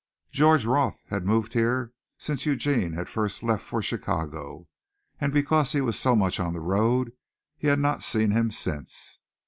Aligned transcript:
George 0.31 0.65
Roth 0.65 1.03
had 1.09 1.27
moved 1.27 1.53
here 1.53 1.93
since 2.17 2.47
Eugene 2.47 2.93
had 2.93 3.07
first 3.07 3.43
left 3.43 3.63
for 3.63 3.83
Chicago, 3.83 4.67
and 5.19 5.31
because 5.31 5.73
he 5.73 5.81
was 5.81 5.99
so 5.99 6.15
much 6.15 6.39
on 6.39 6.53
the 6.53 6.59
road 6.59 7.11
he 7.55 7.67
had 7.67 7.77
not 7.77 8.01
seen 8.01 8.31
him 8.31 8.49
since. 8.49 9.19